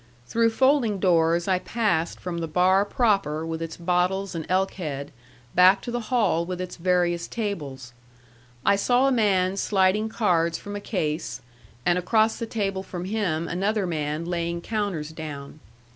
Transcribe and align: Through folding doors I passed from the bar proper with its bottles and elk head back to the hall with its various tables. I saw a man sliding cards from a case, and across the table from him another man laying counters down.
Through 0.25 0.49
folding 0.49 0.97
doors 0.99 1.47
I 1.47 1.59
passed 1.59 2.19
from 2.19 2.39
the 2.39 2.47
bar 2.47 2.85
proper 2.85 3.45
with 3.45 3.61
its 3.61 3.77
bottles 3.77 4.33
and 4.33 4.47
elk 4.49 4.73
head 4.73 5.11
back 5.53 5.79
to 5.83 5.91
the 5.91 5.99
hall 6.09 6.43
with 6.43 6.59
its 6.59 6.75
various 6.75 7.27
tables. 7.27 7.93
I 8.65 8.77
saw 8.77 9.07
a 9.07 9.11
man 9.11 9.57
sliding 9.57 10.09
cards 10.09 10.57
from 10.57 10.75
a 10.75 10.81
case, 10.81 11.41
and 11.85 11.99
across 11.99 12.37
the 12.39 12.47
table 12.47 12.81
from 12.81 13.05
him 13.05 13.47
another 13.47 13.85
man 13.85 14.25
laying 14.25 14.59
counters 14.59 15.11
down. 15.11 15.59